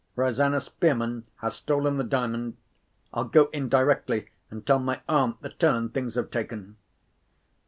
Rosanna 0.15 0.59
Spearman 0.59 1.25
has 1.41 1.57
stolen 1.57 1.97
the 1.97 2.03
Diamond. 2.03 2.57
I'll 3.13 3.25
go 3.25 3.51
in 3.53 3.69
directly, 3.69 4.29
and 4.49 4.65
tell 4.65 4.79
my 4.79 4.99
aunt 5.07 5.39
the 5.43 5.49
turn 5.49 5.89
things 5.89 6.15
have 6.15 6.31
taken." 6.31 6.77